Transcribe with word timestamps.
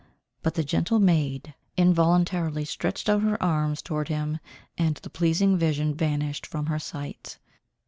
But 0.41 0.55
the 0.55 0.63
gentle 0.63 0.97
maid 0.97 1.53
involuntarily 1.77 2.65
stretched 2.65 3.07
out 3.07 3.21
her 3.21 3.37
arms 3.39 3.83
towards 3.83 4.09
him, 4.09 4.39
and 4.75 4.95
the 4.95 5.11
pleasing 5.11 5.59
vision 5.59 5.93
vanished 5.93 6.47
from 6.47 6.65
her 6.65 6.79
sight. 6.79 7.37